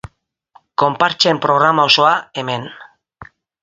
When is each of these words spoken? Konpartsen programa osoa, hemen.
Konpartsen 0.83 1.43
programa 1.45 1.87
osoa, 1.93 2.17
hemen. 2.43 2.69